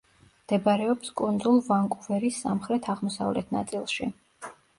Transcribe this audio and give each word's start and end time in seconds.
მდებარეობს 0.43 1.11
კუნძულ 1.21 1.61
ვანკუვერის 1.67 2.41
სამხრეთ-აღმოსავლეთ 2.47 3.53
ნაწილში. 3.59 4.11